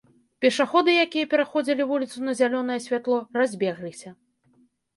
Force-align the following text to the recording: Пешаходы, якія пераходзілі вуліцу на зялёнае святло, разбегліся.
Пешаходы, 0.45 0.95
якія 1.05 1.27
пераходзілі 1.33 1.87
вуліцу 1.93 2.25
на 2.29 2.35
зялёнае 2.41 2.79
святло, 2.89 3.21
разбегліся. 3.43 4.09